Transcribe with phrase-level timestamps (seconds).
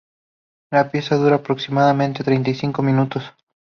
[0.71, 3.21] La pieza dura aproximadamente treinta y cinco minutos.